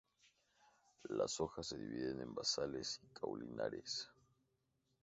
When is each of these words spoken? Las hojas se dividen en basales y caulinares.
Las 1.09 1.39
hojas 1.39 1.67
se 1.67 1.77
dividen 1.77 2.21
en 2.21 2.33
basales 2.33 2.99
y 3.03 3.07
caulinares. 3.09 4.09